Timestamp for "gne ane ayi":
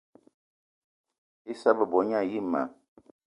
2.01-2.39